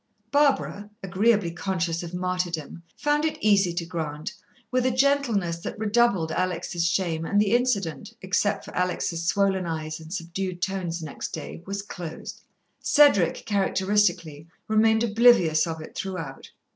[0.31, 4.33] Barbara, agreeably conscious of martyrdom, found it easy to grant,
[4.71, 9.99] with a gentleness that redoubled Alex' shame, and the incident, except for Alex' swollen eyes
[9.99, 12.41] and subdued tones next day, was closed.
[12.79, 16.49] Cedric, characteristically, remained oblivious of it throughout.